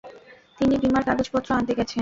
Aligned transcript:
তিনি 0.59 0.75
বীমার 0.77 1.03
কাগজপত্র 1.07 1.49
আনতে 1.57 1.73
গেছেন। 1.73 1.89